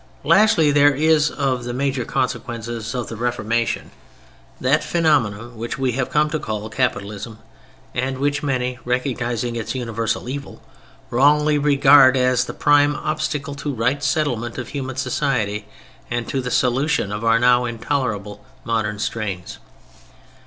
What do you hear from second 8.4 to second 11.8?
many, recognizing its universal evil, wrongly